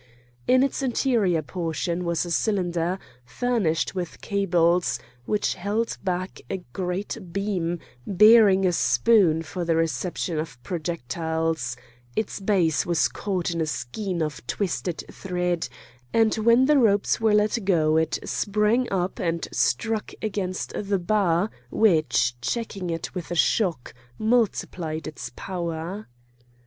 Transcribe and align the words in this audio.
In 0.47 0.63
its 0.63 0.81
anterior 0.81 1.43
portion 1.43 2.03
was 2.03 2.25
a 2.25 2.31
cylinder, 2.31 2.97
furnished 3.23 3.93
with 3.93 4.19
cables, 4.19 4.99
which 5.27 5.53
held 5.53 5.95
back 6.03 6.41
a 6.49 6.57
great 6.73 7.19
beam 7.31 7.77
bearing 8.07 8.65
a 8.65 8.71
spoon 8.73 9.43
for 9.43 9.63
the 9.63 9.75
reception 9.75 10.39
of 10.39 10.57
projectiles; 10.63 11.77
its 12.15 12.39
base 12.39 12.83
was 12.83 13.07
caught 13.09 13.51
in 13.51 13.61
a 13.61 13.67
skein 13.67 14.23
of 14.23 14.41
twisted 14.47 15.03
thread, 15.11 15.69
and 16.11 16.33
when 16.33 16.65
the 16.65 16.79
ropes 16.79 17.21
were 17.21 17.35
let 17.35 17.63
go 17.63 17.95
it 17.95 18.17
sprang 18.23 18.91
up 18.91 19.19
and 19.19 19.47
struck 19.51 20.13
against 20.23 20.73
the 20.75 20.97
bar, 20.97 21.51
which, 21.69 22.33
checking 22.41 22.89
it 22.89 23.13
with 23.13 23.29
a 23.29 23.35
shock, 23.35 23.93
multiplied 24.17 25.05
its 25.05 25.29
power. 25.35 26.07